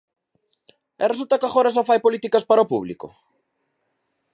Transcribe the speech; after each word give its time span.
¿E 1.03 1.05
resulta 1.07 1.39
que 1.39 1.47
agora 1.47 1.73
só 1.75 1.83
fai 1.89 1.99
políticas 2.05 2.43
para 2.49 2.63
o 2.65 2.69
público? 2.73 3.07